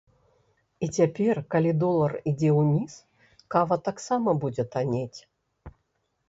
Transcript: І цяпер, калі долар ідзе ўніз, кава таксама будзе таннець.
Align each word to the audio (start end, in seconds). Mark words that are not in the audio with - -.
І 0.85 0.87
цяпер, 1.01 1.41
калі 1.55 1.73
долар 1.83 2.11
ідзе 2.31 2.49
ўніз, 2.61 2.95
кава 3.57 3.75
таксама 3.89 4.35
будзе 4.45 4.63
таннець. 4.79 5.19